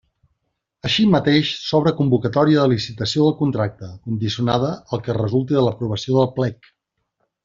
[0.87, 6.31] Així mateix, s'obre convocatòria de licitació del contracte, condicionada al que resulti de l'aprovació del
[6.41, 6.71] Plec.